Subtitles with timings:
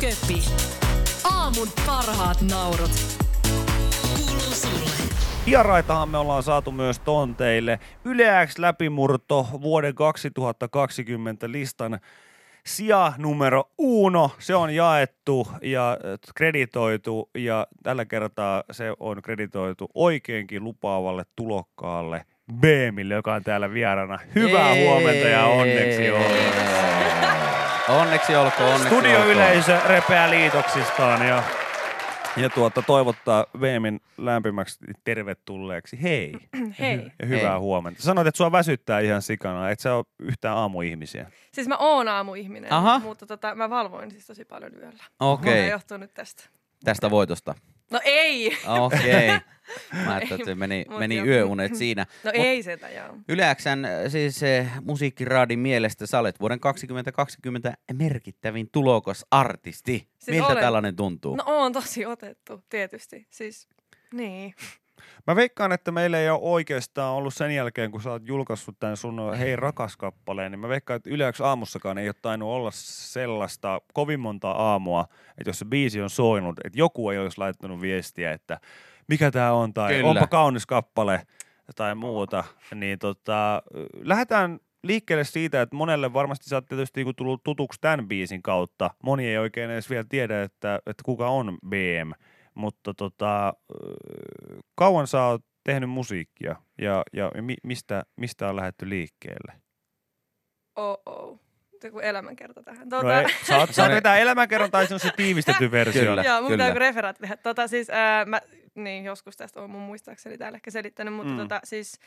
[0.00, 0.42] Köpi.
[1.24, 2.90] Aamun parhaat naurut.
[4.02, 4.90] Kuuluu sulle.
[5.46, 7.78] Vieraitahan me ollaan saatu myös tonteille.
[8.04, 12.00] Yle X läpimurto vuoden 2020 listan
[12.66, 14.30] sija numero uno.
[14.38, 15.98] Se on jaettu ja
[16.34, 22.24] kreditoitu ja tällä kertaa se on kreditoitu oikeinkin lupaavalle tulokkaalle
[22.60, 24.18] Beemille, joka on täällä vieraana.
[24.34, 27.53] Hyvää huomenta ja onneksi olkoon.
[27.88, 29.12] Onneksi olkoon, onneksi olkoon.
[29.14, 31.42] Studioyleisö repeää liitoksistaan ja,
[32.36, 36.02] ja tuota, toivottaa Veemin lämpimäksi tervetulleeksi.
[36.02, 36.32] Hei.
[36.80, 37.10] Hei.
[37.22, 37.58] Ja hyvää Hei.
[37.58, 38.02] huomenta.
[38.02, 41.30] Sanoit, että sua väsyttää ihan sikana, et sä ole yhtään aamuihmisiä.
[41.52, 42.98] Siis mä oon aamuihminen, Aha.
[42.98, 45.04] mutta tota, mä valvoin siis tosi paljon yöllä.
[45.20, 46.42] Okei, Tämä johtuu nyt tästä.
[46.84, 47.54] tästä voitosta.
[47.90, 48.58] No ei!
[48.66, 49.28] Okei.
[50.04, 51.26] Mä ajattelin, että se meni, meni joo.
[51.26, 52.06] yöunet siinä.
[52.24, 53.16] No Mut ei sitä, joo.
[53.28, 60.08] Yleäksän siis eh, musiikkiraadin mielestä sä olet vuoden 2020 merkittävin tulokasartisti.
[60.18, 60.62] Siis Miltä olen.
[60.62, 61.36] tällainen tuntuu?
[61.36, 63.26] No on tosi otettu, tietysti.
[63.30, 63.68] Siis,
[64.12, 64.54] niin.
[65.26, 68.96] Mä veikkaan, että meillä ei ole oikeastaan ollut sen jälkeen, kun sä oot julkaissut tämän
[68.96, 73.80] sun Hei rakas kappaleen, niin mä veikkaan, että yleensä aamussakaan ei ole tainnut olla sellaista
[73.92, 75.06] kovin monta aamua,
[75.38, 78.60] että jos se biisi on soinut, että joku ei olisi laittanut viestiä, että
[79.08, 80.08] mikä tää on, tai Kyllä.
[80.08, 81.26] onpa kaunis kappale,
[81.76, 82.44] tai muuta.
[82.74, 83.62] Niin tota,
[84.00, 88.90] lähdetään liikkeelle siitä, että monelle varmasti sä oot tietysti niinku tullut tutuksi tämän biisin kautta.
[89.02, 92.10] Moni ei oikein edes vielä tiedä, että, että kuka on BM.
[92.54, 93.54] Mutta tota,
[94.74, 99.52] kauan sä oot tehnyt musiikkia ja, ja mi, mistä, mistä on lähdetty liikkeelle?
[100.76, 101.40] Oh oh.
[101.84, 102.88] Joku elämänkerta tähän.
[102.88, 106.02] No Tota, ei, saat, saat vetää elämänkerran tai se on se tiivistetty versio.
[106.10, 106.22] Kyllä.
[106.22, 106.56] Joo, mun kyllä.
[106.56, 107.36] pitää joku referaatti tehdä.
[107.36, 108.40] Tota, siis, ää, mä,
[108.74, 111.38] niin, joskus tästä on mun muistaakseni täällä ehkä selittänyt, mutta Mm.
[111.38, 111.42] mm.
[111.42, 111.98] tota, siis,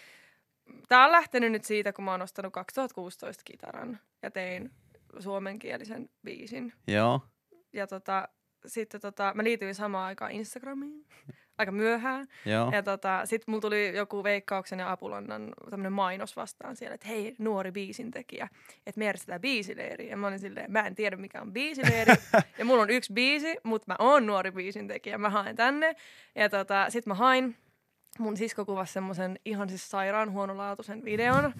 [0.87, 4.71] tää on lähtenyt nyt siitä, kun mä oon ostanut 2016 kitaran ja tein
[5.19, 6.73] suomenkielisen biisin.
[6.87, 7.21] Joo.
[7.73, 8.27] Ja tota,
[8.65, 11.05] sitten tota, mä liityin samaan aikaan Instagramiin,
[11.57, 12.27] aika myöhään.
[12.45, 12.71] Joo.
[12.71, 17.35] Ja tota, sit mulla tuli joku Veikkauksen ja Apulannan tämmönen mainos vastaan siellä, että hei,
[17.39, 18.49] nuori biisintekijä,
[18.85, 20.09] että me järjestetään biisileiri.
[20.09, 22.13] Ja mä olin silleen, mä en tiedä mikä on biisileiri.
[22.59, 25.95] ja mulla on yksi biisi, mutta mä oon nuori biisintekijä, mä haen tänne.
[26.35, 27.55] Ja tota, sit mä hain.
[28.19, 31.53] Mun sisko kuvasi semmoisen ihan siis sairaan huonolaatuisen videon.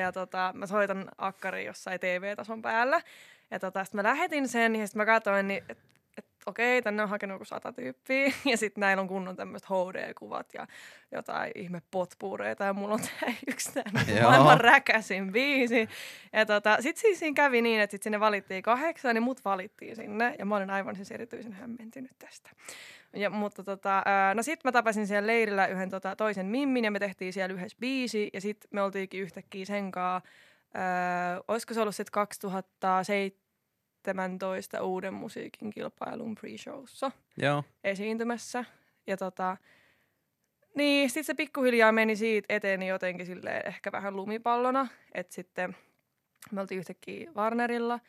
[0.00, 3.00] Ja tota, mä soitan akkari jossain TV-tason päällä.
[3.50, 5.64] Ja tota, sit mä lähetin sen ja sit mä katsoin, niin,
[6.46, 8.32] okei, tänne on hakenut joku sata tyyppiä.
[8.50, 10.66] Ja sitten näillä on kunnon tämmöiset HD-kuvat ja
[11.12, 12.64] jotain ihme potpuureita.
[12.64, 15.88] Ja mulla on tää yksi tämmöinen maailman räkäsin biisi.
[16.32, 19.96] Ja tota, sit siis siinä kävi niin, että sit sinne valittiin kahdeksan, niin mut valittiin
[19.96, 20.36] sinne.
[20.38, 22.50] Ja mä olin aivan siis erityisen hämmentynyt tästä.
[23.12, 26.98] Ja, mutta tota, no sit mä tapasin siellä leirillä yhden tota, toisen mimmin ja me
[26.98, 28.30] tehtiin siellä yhdessä biisi.
[28.32, 30.28] Ja sit me oltiinkin yhtäkkiä sen kanssa,
[30.76, 33.43] öö, olisiko se ollut sitten 2007
[34.12, 37.64] 17 uuden musiikin kilpailun pre-showssa Joo.
[37.84, 38.64] esiintymässä.
[39.06, 39.56] Ja tota,
[40.74, 45.76] niin, sitten se pikkuhiljaa meni siitä eteen jotenkin silleen ehkä vähän lumipallona, että sitten
[46.52, 48.00] me oltiin yhtäkkiä Warnerilla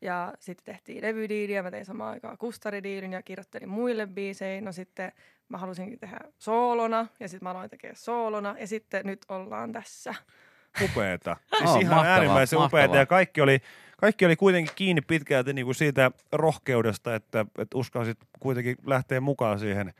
[0.00, 4.64] ja sitten tehtiin levydiiliä, mä tein samaan aikaan kustaridiilin ja kirjoittelin muille biisein.
[4.64, 5.12] No sitten
[5.48, 10.14] mä halusinkin tehdä soolona ja sitten mä aloin tekemään soolona ja sitten nyt ollaan tässä.
[10.84, 11.36] Upeeta.
[11.58, 12.84] Siis Oh, ihan mahtavaa, äärimmäisen mahtavaa.
[12.84, 13.58] upeeta ja kaikki oli,
[13.96, 19.58] kaikki oli kuitenkin kiinni pitkälti niin kuin siitä rohkeudesta, että, että uskalsit kuitenkin lähteä mukaan
[19.58, 19.92] siihen,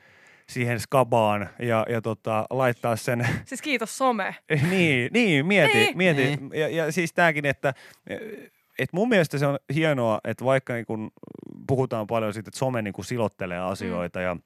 [0.49, 4.35] siihen skabaan ja, ja tota, laittaa sen Siis kiitos some.
[4.71, 5.97] niin, niin, mieti, Niin.
[5.97, 6.23] mieti.
[6.23, 6.51] Niin.
[6.55, 7.75] Ja, ja siis tämäkin, että
[8.79, 11.11] et mun mielestä se on hienoa, että vaikka niin kun
[11.67, 14.25] puhutaan paljon siitä, että some niin kun silottelee asioita mm.
[14.25, 14.37] ja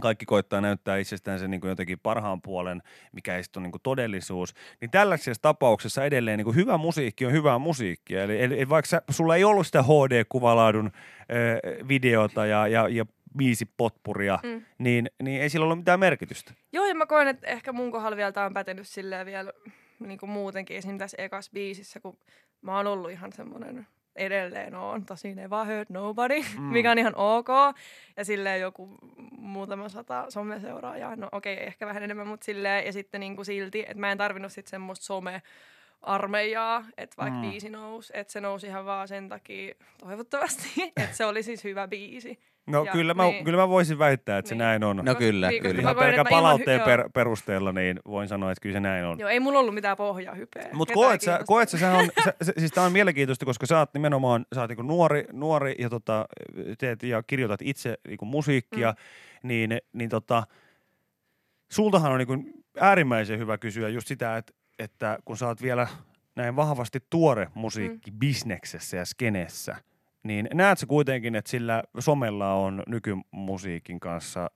[0.00, 2.82] kaikki koittaa näyttää itsestään sen niin kuin jotenkin parhaan puolen,
[3.12, 7.26] mikä ei sitten ole niin kuin todellisuus, niin tällaisessa tapauksessa edelleen niin kuin hyvä musiikki
[7.26, 8.22] on hyvää musiikkia.
[8.22, 13.06] Eli, eli, vaikka sä, sulla ei ollut sitä HD-kuvalaadun ö, videota ja, ja, ja
[13.38, 14.64] viisi potpuria, mm.
[14.78, 16.52] Niin, niin ei sillä ollut mitään merkitystä.
[16.72, 19.52] Joo, ja mä koen, että ehkä mun kohdalla vielä tää on pätenyt silleen vielä
[19.98, 20.98] niin kuin muutenkin esim.
[20.98, 22.18] tässä ekas biisissä, kun
[22.62, 23.86] mä oon ollut ihan semmonen
[24.18, 26.62] edelleen on, tosi never heard nobody, Mm.
[26.62, 27.48] mikä on ihan ok.
[28.16, 28.88] Ja silleen joku
[29.38, 33.46] muutama sata someseuraajaa, no okei, okay, ehkä vähän enemmän, mutta silleen, ja sitten niin kuin
[33.46, 35.42] silti, että mä en tarvinnut sitten semmoista some
[36.02, 37.50] armeijaa, että vaikka Mm.
[37.50, 41.88] biisi nousi, että se nousi ihan vaan sen takia, toivottavasti, että se oli siis hyvä
[41.88, 42.38] biisi.
[42.66, 43.44] No Ja, kyllä, mä, niin.
[43.44, 44.58] kyllä mä voisin väittää, että se Niin.
[44.58, 44.96] näin on.
[44.96, 45.74] No kyllä, Niin, kyllä.
[45.74, 49.18] mä Ihan pelkän palautteen per, perusteella, niin voin sanoa, että kyllä se näin on.
[49.18, 50.68] Joo, ei mulla ollut mitään pohjaa hypeä.
[50.72, 53.94] Mutta koet sä, koet sä, on, sä, se, siis tää on mielenkiintoista, koska sä oot
[53.94, 56.26] nimenomaan, sä oot niinku nuori, nuori ja tota,
[56.78, 59.48] teet ja kirjoitat itse niinku musiikkia, mm.
[59.48, 60.42] niin, niin tota,
[61.70, 62.36] sultahan on niinku
[62.80, 65.88] äärimmäisen hyvä kysyä just sitä, että, että kun sä oot vielä
[66.36, 68.18] näin vahvasti tuore musiikki mm.
[68.18, 69.76] bisneksessä ja skenessä,
[70.22, 74.50] niin näetkö kuitenkin, että sillä somella on nykymusiikin kanssa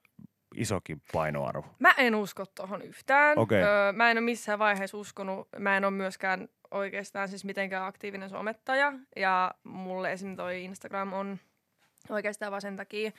[0.55, 1.67] isokin painoarvo?
[1.79, 3.39] Mä en usko tohon yhtään.
[3.39, 3.63] Okei.
[3.63, 5.49] Öö, mä en ole missään vaiheessa uskonut.
[5.59, 8.93] Mä en ole myöskään oikeastaan siis mitenkään aktiivinen somettaja.
[9.17, 10.37] Ja mulle esim.
[10.37, 11.39] toi Instagram on
[12.09, 13.11] oikeastaan vaan sen takia,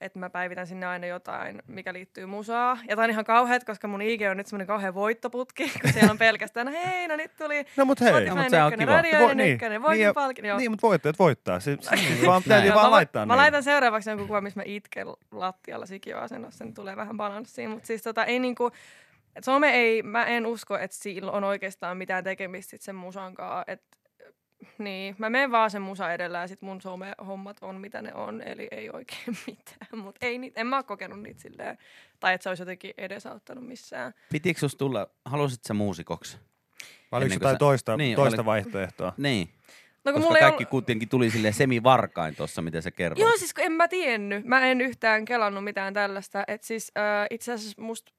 [0.00, 2.78] että mä päivitän sinne aina jotain, mikä liittyy musaa.
[2.88, 6.10] Ja tää on ihan kauheat, koska mun IG on nyt semmonen kauhean voittoputki, kun siellä
[6.10, 8.08] on pelkästään, hei, no nyt tuli No mut hei.
[8.08, 8.92] Spotify No, mut se on kiva.
[8.92, 10.44] Radio Voi- niin, ykkönen, voitin ja- palkin.
[10.44, 10.58] Joo.
[10.58, 11.60] Niin, mutta voittajat voittaa.
[11.60, 13.38] Se, se, se vaan, täytyy vaan mä, laittaa mä niin.
[13.40, 17.70] laitan seuraavaksi jonkun kuvan, missä mä itken lattialla sikioasennossa, niin tulee vähän balanssiin.
[17.70, 18.70] Mutta siis tota, ei niinku,
[19.44, 23.64] some ei, mä en usko, että sillä on oikeastaan mitään tekemistä sit sen musan kanssa.
[24.78, 28.42] Niin, mä menen vaan sen musa edellä ja sit mun some-hommat on mitä ne on,
[28.42, 30.02] eli ei oikein mitään.
[30.02, 31.78] Mutta ei, niit- en mä oo kokenut niitä silleen,
[32.20, 34.12] tai että se olisi jotenkin edesauttanut missään.
[34.32, 36.38] Pitikö sus tulla, halusit sä muusikoksi?
[37.12, 39.12] Vai oliko jotain sä- toista, Niin, toista oli- vaihtoehtoa?
[39.16, 39.48] Niin,
[40.04, 43.18] No, kun koska kaikki ollut- kuitenkin tuli sille semi-varkain tuossa, mitä sä kerroit.
[43.18, 44.44] Joo, siis kun en mä tiennyt.
[44.44, 46.44] Mä en yhtään kelannut mitään tällaista.
[46.48, 48.12] Et siis äh, itse asiassa musta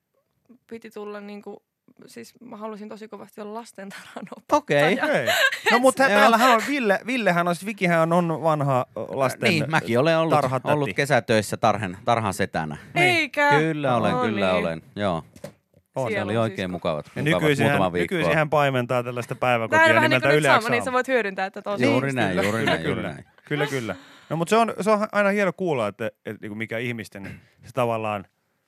[0.69, 1.63] piti tulla niinku,
[2.05, 4.57] siis mä halusin tosi kovasti olla lastentarhanopettaja.
[4.57, 4.99] Okei.
[5.13, 5.27] Hei.
[5.71, 10.17] No mutta täällähän on Ville, Villehän on, siis Vikihän on vanha lasten Niin, mäkin olen
[10.17, 10.73] ollut, tarhatäti.
[10.73, 12.77] ollut kesätöissä tarhan, tarhan setänä.
[12.95, 13.49] Eikä?
[13.49, 14.55] Kyllä olen, No kyllä niin.
[14.65, 14.81] olen.
[14.95, 15.23] Joo,
[15.95, 16.11] On.
[16.11, 16.71] se oli on oikein sisko.
[16.71, 18.17] mukavat, mukavat nykyisin muutama hän, viikkoa.
[18.17, 21.91] nykyisin hän paimentaa tällaista päiväkotia niin nimeltä nyt Yle niin sä voit hyödyntää tätä tosiaan.
[21.93, 23.13] Juuri näin, Kyllä, juuri kyllä, näin, juuri kyllä.
[23.13, 23.25] näin.
[23.45, 23.95] Kyllä, kyllä.
[24.29, 27.25] No mutta se on, se on aina hieno kuulla, että, että niinku mikä ihmisten
[27.65, 28.25] se tavallaan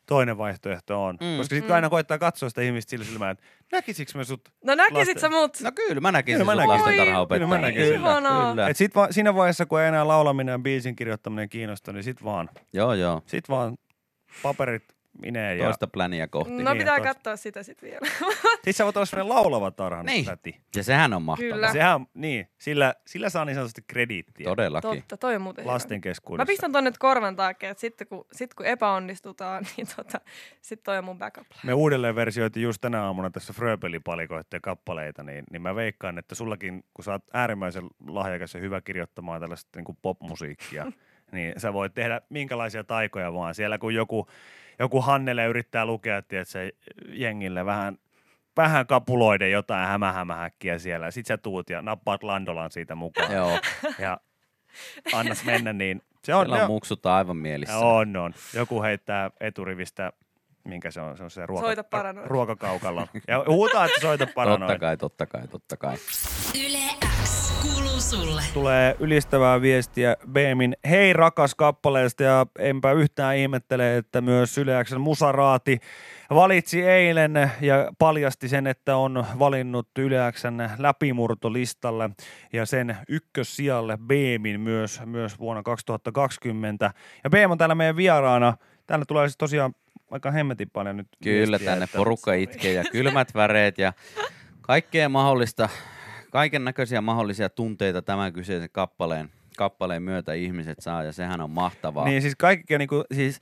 [0.09, 1.17] toinen vaihtoehto on.
[1.21, 1.37] Mm.
[1.37, 1.75] Koska sitten Mm.
[1.75, 4.49] aina koittaa katsoa sitä ihmistä sillä silmään, että näkisikö me sut?
[4.65, 5.57] No näkisit sä mut?
[5.63, 6.85] No kyllä, mä näkisin Kyllä mä sut näkisin.
[6.85, 7.47] lastentarhaopettaja.
[7.47, 7.93] Kyllä mä näkisin.
[7.93, 8.51] Ihanaa.
[8.51, 8.67] Kyllä.
[8.69, 12.23] Et sit vaan, siinä vaiheessa, kun ei enää laulaminen ja biisin kirjoittaminen kiinnosta, niin sit
[12.23, 13.21] vaan, Joo, joo.
[13.25, 13.77] sit vaan
[14.43, 14.83] paperit
[15.21, 16.63] mineen ja Toista pläniä kohti.
[16.63, 17.13] No Niin, pitää tosta.
[17.13, 18.07] katsoa sitä sit vielä.
[18.65, 20.25] sit sä voit olla sellainen laulava tarhan Niin.
[20.25, 20.61] täti.
[20.75, 21.51] Ja sehän on mahtavaa.
[21.53, 21.71] Kyllä.
[21.73, 24.89] Sehän, niin, sillä, sillä saa niin sanotusti krediittiä Todellakin.
[24.89, 26.41] Totta, toi on muuten lasten keskuudessa.
[26.45, 30.21] Mä pistän tonne korvan taakse, että sitten kun, sit kun epäonnistutaan, niin tota,
[30.61, 31.47] sit toi on mun backup.
[31.63, 36.83] Me uudelleen versioitiin just tänä aamuna tässä Fröbeli-palikoiden kappaleita, niin, niin mä veikkaan, että sullakin,
[36.93, 40.91] kun sä oot äärimmäisen lahjakas ja hyvä kirjoittamaan tällaista niin kuin popmusiikkia,
[41.31, 43.55] niin sä voit tehdä minkälaisia taikoja vaan.
[43.55, 44.27] Siellä kun joku,
[44.79, 46.71] joku Hannele yrittää lukea, että se
[47.09, 47.97] jengille vähän,
[48.57, 51.11] vähän kapuloiden jotain hämähämähäkkiä siellä.
[51.11, 53.59] Sit sä tuut ja nappaat Landolan siitä mukaan Joo,
[53.99, 54.19] ja
[55.13, 57.77] annas mennä, niin se on, siellä on on, muksut aivan mielissä.
[57.77, 58.33] on, on.
[58.53, 60.13] Joku heittää eturivistä,
[60.63, 62.27] minkä se on, se on se ruoka, Soita paranoid.
[62.27, 63.07] ruokakaukalla.
[63.27, 64.79] Ja huutaa, että soita Totta paranoid.
[64.79, 65.95] kai, totta kai, totta kai.
[66.67, 66.79] Yle
[67.23, 68.41] X kuuluu sulle.
[68.53, 75.01] Tulee ylistävää viestiä Beemin Hei rakas kappaleesta ja enpä yhtään ihmettele, että myös Yle X:n
[75.01, 75.79] musaraati
[76.29, 82.09] valitsi eilen ja paljasti sen, että on valinnut Yle X:n läpimurtolistalle
[82.53, 86.93] ja sen ykkössijalle Beemin myös, myös vuonna 2020.
[87.23, 88.53] Ja Beem on täällä meidän vieraana.
[88.87, 89.73] Täällä tulee siis tosiaan
[90.11, 93.93] aika hemmetin paljon nyt Kyllä, viestiä, tänne että- porukka itkee ja kylmät väreet ja
[94.61, 95.69] kaikkea mahdollista,
[96.31, 102.05] kaiken näköisiä mahdollisia tunteita tämän kyseisen kappaleen, kappaleen myötä ihmiset saa ja sehän on mahtavaa.
[102.05, 103.39] Niin siis kaikki niinku, siis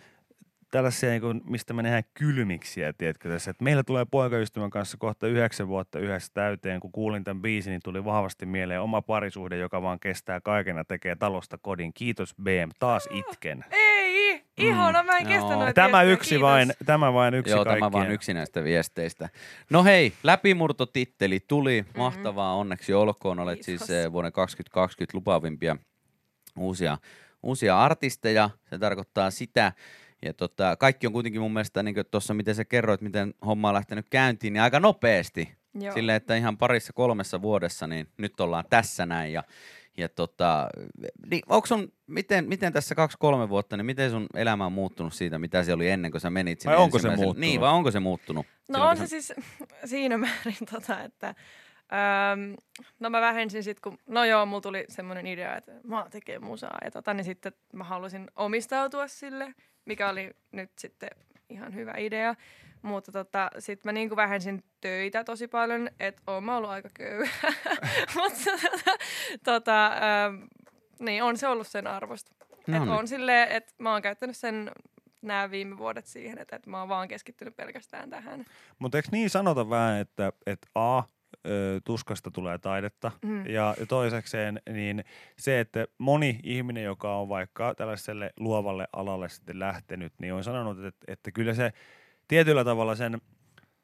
[0.72, 3.52] tällaisia, niinku, mistä me nähdään kylmiksiä, tiedätkö tässä.
[3.52, 6.80] Et meillä tulee poikaystävän kanssa kohta yhdeksän vuotta yhdessä täyteen.
[6.80, 10.86] Kun kuulin tämän biisin, niin tuli vahvasti mieleen oma parisuhde, joka vaan kestää kaiken ja
[10.86, 11.94] tekee talosta kodin.
[11.94, 13.66] Kiitos BM, taas itken.
[13.72, 13.97] Ei,
[14.58, 15.34] ihana, mä en Joo.
[15.34, 16.42] kestä noita Tämä viestejä, yksi kiitos.
[16.42, 17.80] vain, tämä vain yksi Joo, kaikkien.
[17.80, 19.30] tämä vaan yksi näistä viesteistä.
[19.70, 21.82] No hei, läpimurtotitteli tuli.
[21.82, 21.98] Mhm.
[22.00, 23.40] Mahtavaa, onneksi olkoon.
[23.40, 23.88] Olet Kiitos.
[23.88, 25.78] siis vuoden 2020 lupaavimpia
[26.58, 26.98] uusia,
[27.44, 28.50] uusia artisteja.
[28.70, 29.72] Se tarkoittaa sitä.
[30.26, 33.74] Ja tota, kaikki on kuitenkin mun mielestä, niin tuossa miten sä kerroit, miten homma on
[33.74, 35.58] lähtenyt käyntiin, niin aika nopeasti.
[35.80, 35.94] Joo.
[35.94, 39.34] Silleen, että ihan parissa kolmessa vuodessa, niin nyt ollaan tässä näin.
[39.34, 39.44] Ja,
[39.98, 40.70] ja tota,
[41.32, 45.40] niin onko sun, miten, miten tässä kaksi-kolme vuotta, niin miten sun elämä on muuttunut siitä,
[45.40, 47.38] mitä se oli ennen kuin sä menit sinne Vai onko se muuttunut?
[47.38, 48.46] Niin, vai onko se muuttunut?
[48.46, 49.34] No Silloin, on se siis
[49.86, 52.56] siinä määrin, tota, että öm,
[53.00, 56.78] no mä vähensin sit, kun, no joo, mulla tuli semmoinen idea, että mä tekee musaa
[56.86, 59.54] ja tota, niin sitten mä halusin omistautua sille,
[59.86, 61.10] mikä oli nyt sitten
[61.50, 62.36] ihan hyvä idea.
[62.82, 67.54] Mutta tota, sitten mä niinku vähensin töitä tosi paljon, että oon mä ollut aika köyhä.
[68.16, 68.98] Mutta tota,
[69.44, 69.92] tota,
[70.26, 70.48] öm,
[71.00, 72.32] niin on se ollut sen arvosta.
[72.68, 72.92] No et niin.
[72.92, 74.72] on silleen, että mä oon käyttänyt sen
[75.22, 78.46] nämä viime vuodet siihen, että, että mä oon vaan keskittynyt pelkästään tähän.
[78.80, 81.04] Mutta eikö niin sanota vähän, että, että A,
[81.84, 83.46] tuskasta tulee taidetta, Mm.
[83.46, 85.06] ja toisekseen niin
[85.38, 90.86] se, että moni ihminen, joka on vaikka tällaiselle luovalle alalle sitten lähtenyt, niin on sanonut,
[90.86, 91.74] että, että kyllä se
[92.28, 93.22] tietyllä tavalla sen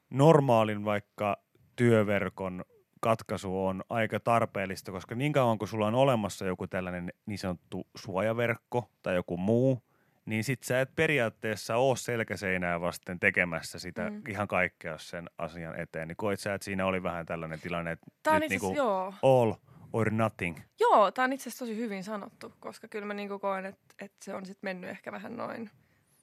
[0.09, 1.37] normaalin vaikka
[1.75, 2.65] työverkon
[3.01, 7.87] katkaisu on aika tarpeellista, koska niin kauan kun sulla on olemassa joku tällainen niin sanottu
[7.95, 9.81] suojaverkko tai joku muu,
[10.25, 14.21] niin sit sä et periaatteessa ole selkäseinää vasten tekemässä sitä Mm.
[14.29, 16.07] ihan kaikkea sen asian eteen.
[16.07, 19.13] Niin koit sä, että siinä oli vähän tällainen tilanne, että Tää on nyt niinku joo.
[19.21, 19.53] all
[19.93, 20.57] or nothing.
[20.79, 24.11] Joo, tää on itse asiassa tosi hyvin sanottu, koska kyllä mä niinku koen, että et
[24.21, 25.69] se on sitten mennyt ehkä vähän noin.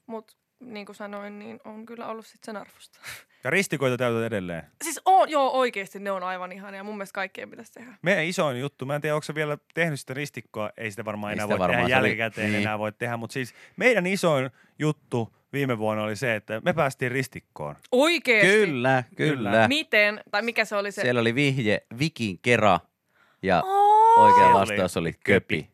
[0.07, 2.99] Mut niin kuin sanoin, niin on kyllä ollut sitten sen arvosta.
[3.45, 4.63] Ja ristikoita täytät edelleen.
[4.85, 6.85] siis on, joo, oikeasti ne on aivan ihania.
[6.85, 7.93] Mun mielestä kaikkeen pitäisi tehdä.
[8.03, 11.31] Meidän isoin juttu, mä en tiedä, onko sä vielä tehnyt sitä ristikkoa, ei sitä varmaan
[11.31, 12.63] Ei enää sitä voi varmaan, tehdä se oli- jälkikäteen, niin.
[12.63, 17.13] enää voi tehdä, mutta siis meidän isoin juttu viime vuonna oli se, että me päästiin
[17.13, 17.77] ristikkoon.
[17.93, 18.53] Oikeesti?
[18.67, 19.69] Kyllä, kyllä.
[19.69, 20.21] Miten?
[20.31, 21.03] Tai mikä se oli se?
[21.03, 22.81] Siellä oli vihje Vikin kera
[23.43, 24.25] ja Oh!
[24.25, 25.70] oikea vastaus oli köpi.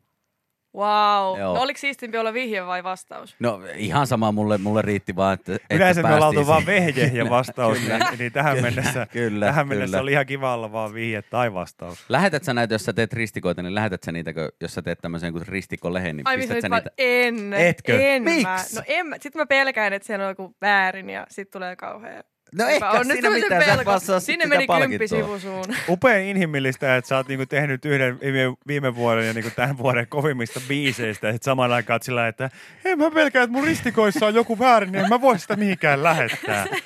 [0.77, 1.39] Wow.
[1.39, 1.55] Joo.
[1.55, 3.37] No, oliko siistimpi olla vihje vai vastaus?
[3.41, 7.11] No ihan sama mulle, mulle riitti vaan, että, että Yleensä me ollaan oltu vaan vehje
[7.15, 7.99] ja vastaus, Kyllä.
[7.99, 10.03] niin, niin tähän Kyllä, mennessä, kyllä, tähän mennessä kyllä.
[10.03, 12.05] oli ihan kiva olla vaan vihje tai vastaus.
[12.09, 15.33] Lähetät sä näitä, jos sä teet ristikoita, niin lähetät sä niitä, jos sä teet tämmöisen
[15.33, 16.91] kuin ristikkolehen, niin Ai pistät sä niitä?
[16.99, 17.53] en.
[17.55, 18.01] Etkö?
[18.01, 18.43] En Miksi?
[18.43, 18.57] Mä.
[18.75, 19.17] No en mä.
[19.21, 22.23] Sitten mä pelkään, että siellä on joku väärin ja sitten tulee kauhea.
[22.55, 23.99] No ehkä on nyt siinä mitään, sä pelko.
[24.01, 25.65] saa Sinne meni kymppi sivusuun.
[25.89, 30.07] Upean inhimillistä, että sä oot niinku tehnyt yhden viime, viime vuoden ja niinku tämän vuoden
[30.07, 31.33] kovimmista biiseistä.
[31.33, 32.51] Sit samaan aikaan sillä, että
[32.85, 36.03] en mä pelkää, että mun ristikoissa on joku väärin, niin en mä voi sitä mihinkään
[36.03, 36.67] lähettää.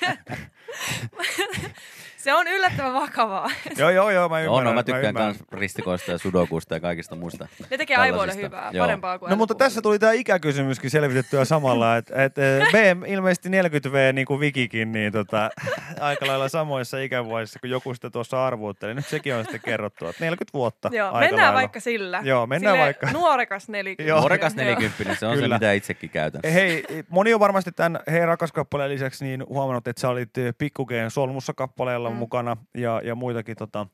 [2.21, 3.49] Se on yllättävän vakavaa.
[3.77, 4.75] joo, joo, joo, mä Joo, ymmärrän.
[4.75, 7.47] no mä tykkään myös ristikoista ja sudokusta ja kaikista muista.
[7.71, 8.83] Ne tekee aivoille hyvää, Joo.
[8.83, 13.49] parempaa kuin No mutta tässä tuli tämä ikäkysymyskin selvitettyä samalla, että et, eh, BM ilmeisesti
[13.49, 15.49] 40V niin kuin Vikikin, niin tota,
[15.99, 18.93] aika lailla samoissa ikävuosissa, kun joku sitä tuossa arvuutteli.
[18.93, 21.53] Nyt sekin on sitten kerrottu, että 40 vuotta Joo, aika mennään lailla.
[21.59, 22.21] vaikka sillä.
[22.23, 23.11] Joo, mennään Silleen vaikka.
[23.19, 24.07] Nuorekas nelikymppinen.
[24.09, 24.19] Joo.
[24.19, 24.65] Nuorekas Joo.
[24.65, 25.47] 40, se on Kyllä.
[25.47, 26.41] se, mitä itsekin käytän.
[26.53, 30.85] Hei, moni on varmasti tämän Hei rakas kappaleen lisäksi niin huomannut, että sä olit Pikku
[30.85, 32.15] G:n Solmussa kappaleella Mm.
[32.15, 32.19] mm.
[32.19, 33.87] mukana ja, ja muitakin tota,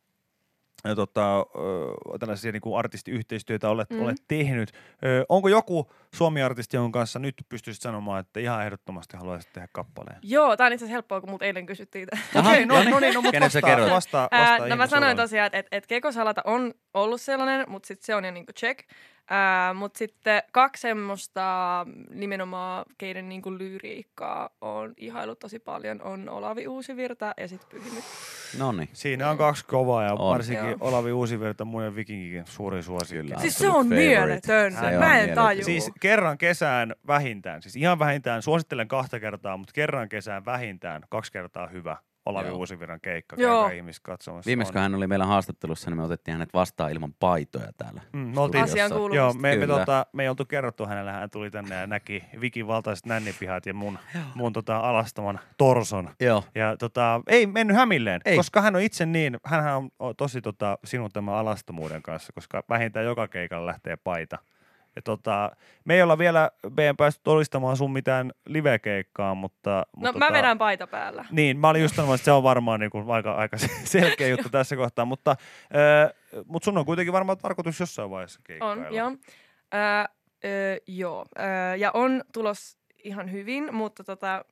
[0.84, 4.02] ja tota, ö, tällaisia niin kuin artistiyhteistyötä olet, Mm.
[4.02, 4.72] olet tehnyt.
[5.06, 10.18] Ö, onko joku Suomi-artisti, jonka kanssa nyt pystyisit sanomaan, että ihan ehdottomasti haluaisit tehdä kappaleen?
[10.24, 12.08] Joo, tää on itse asiassa helppoa, kun mut eilen kysyttiin.
[12.40, 12.92] Okei, no, no niin.
[12.92, 13.92] no niin, no, mutta vastaa, kerroit?
[13.92, 17.88] vastaa, vastaa Ää, no mä sanoin tosiaan, että et, et Kekosalata on ollut sellainen, mutta
[17.88, 18.80] sitten se on jo niinku check.
[19.30, 26.68] Ää, mutta sitten kaksi semmoista nimenomaan, keiden niinku lyriikkaa on ihailut tosi paljon, on Olavi
[26.68, 28.04] Uusivirta ja sitten Pyhimys.
[28.60, 28.90] No niin.
[28.94, 30.34] Siinä on kaksi kovaa ja On.
[30.34, 30.78] varsinkin Joo.
[30.80, 33.34] Olavi Uusivirta mun vikinkin suuri suosikki.
[33.42, 34.72] Siis se on mieletön.
[34.74, 35.36] Se on Mä en mieletön.
[35.36, 35.64] taju.
[35.64, 41.32] Siis kerran kesään vähintään, siis ihan vähintään, suosittelen kahta kertaa, mutta kerran kesään vähintään kaksi
[41.32, 42.58] kertaa hyvä Olavi Joo.
[42.58, 43.36] Uusivirran keikka.
[43.36, 44.48] Käykää ihmiset katsomassa.
[44.48, 48.02] Viimeksi kun On- hän oli meillä haastattelussa, niin me otettiin hänet vastaan ilman paitoja täällä.
[48.14, 48.64] Mm, me oltiin.
[48.64, 48.92] Asian.
[49.16, 52.68] Joo, me, me, tota, me ei oltu kerrottu hänelle, hän tuli tänne ja näki Vikin
[52.68, 54.00] valtaiset nännipihat ja mun,
[54.36, 56.10] mun tota, alastaman torson.
[56.20, 56.44] Joo.
[56.56, 58.36] Ja tota, ei mennyt hämilleen, Ei.
[58.38, 63.06] koska hän on itse niin, hän on tosi tota, sinun tämän alastomuuden kanssa, koska vähintään
[63.06, 64.38] joka keikalla lähtee paita.
[64.98, 65.51] Ja tota,
[65.86, 69.70] me ei olla vielä meidän päästy todistamaan sun mitään livekeikkaa, mutta...
[69.70, 71.25] No mutta mä tota, vedän paita päällä.
[71.32, 74.50] Niin, mä olin just sanomassa, että se on varmaan niin kuin aika, aika selkeä juttu
[74.50, 78.88] tässä kohtaa, mutta, äh, mutta sun on kuitenkin varmaan tarkoitus jossain vaiheessa keikkailla.
[78.88, 79.12] On, joo.
[79.74, 80.10] Ö,
[80.46, 81.25] ö, joo.
[81.39, 84.46] Ö, ja on tulos ihan hyvin, mutta tota,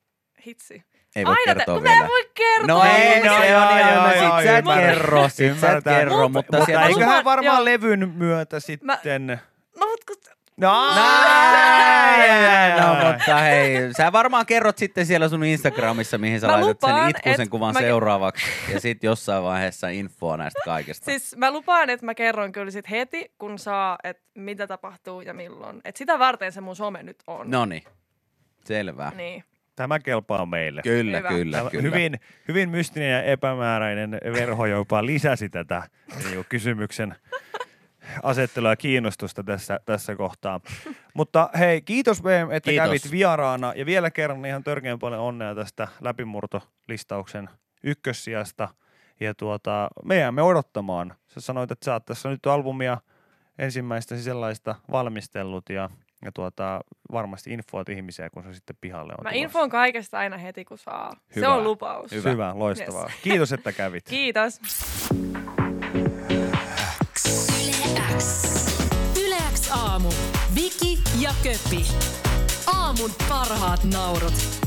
[0.48, 0.84] hitsi.
[1.16, 2.02] Ei voi Aina te- kertoa kun vielä.
[2.02, 2.86] mä voi kertoa.
[2.86, 5.30] No ei, Joo, no se joo, on joo, ihan, no joo, sit sä et kerro,
[5.30, 6.86] sit sä et kerro, Mutta- mutta mutta.
[6.86, 7.66] Eiköhän varmaan joo.
[7.66, 9.42] levyn myötä sitten...
[9.80, 10.16] No mut kun...
[10.58, 10.86] No,
[12.80, 17.00] No mutta hei, sä varmaan kerrot sitten siellä sun Instagramissa, mihin sä Mä laitat lupaan,
[17.02, 18.46] sen itkusen et kuvan mä- seuraavaksi.
[18.74, 21.06] Ja sit jossain vaiheessa infoa näistä kaikesta.
[21.06, 25.34] Siis mä lupaan, että mä kerron kyllä sit heti, kun saa, että mitä tapahtuu ja
[25.34, 25.82] milloin.
[25.86, 27.52] Et sitä varten se mun some nyt on.
[27.52, 27.84] No niin,
[28.66, 29.12] selvä.
[29.16, 29.44] Niin.
[29.76, 30.82] Tämä kelpaa meille.
[30.82, 31.30] Kyllä, Hyvä.
[31.30, 31.84] kyllä, Tämä kyllä.
[31.84, 35.84] Hyvin, hyvin mystinen ja epämääräinen verho jopa lisäsi tätä
[36.30, 37.16] niin kysymyksen
[38.24, 40.62] asettelua ja kiinnostusta tässä, tässä kohtaa.
[41.14, 42.86] Mutta hei, kiitos BM, että Kiitos.
[42.88, 47.50] kävit vieraana ja vielä kerran ihan törkeän paljon onnea tästä läpimurtolistauksen
[47.84, 48.70] ykkössijasta.
[49.20, 51.14] Ja tuota, me jäämme odottamaan.
[51.28, 52.98] Sä sanoit, että sä oot tässä nyt albumia
[53.60, 55.90] ensimmäistä sellaista valmistellut ja,
[56.26, 56.82] ja tuota,
[57.12, 59.44] varmasti infoat ihmisiä, kun se sitten pihalle on Mä tulossa.
[59.44, 61.12] infoon kaikesta aina heti, kun saa.
[61.32, 61.54] Se Hyvä.
[61.54, 62.12] on lupaus.
[62.12, 62.30] Hyvä.
[62.30, 63.12] Hyvä, loistavaa.
[63.24, 64.04] Kiitos, että kävit.
[64.10, 64.60] Kiitos.
[67.26, 68.26] Yle X.
[69.16, 70.10] Yle X aamu.
[70.56, 71.86] Viki ja Köpi.
[72.66, 74.65] Aamun parhaat naurut.